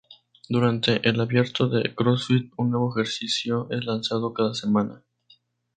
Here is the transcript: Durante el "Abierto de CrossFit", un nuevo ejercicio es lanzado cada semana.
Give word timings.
Durante 0.49 1.07
el 1.07 1.21
"Abierto 1.21 1.69
de 1.69 1.93
CrossFit", 1.93 2.51
un 2.57 2.71
nuevo 2.71 2.91
ejercicio 2.91 3.67
es 3.69 3.85
lanzado 3.85 4.33
cada 4.33 4.55
semana. 4.55 5.03